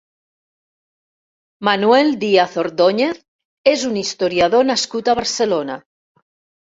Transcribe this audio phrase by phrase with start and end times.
[1.67, 3.19] Manuel Díaz Ordóñez
[3.73, 5.77] és un historiador nascut a Barcelona.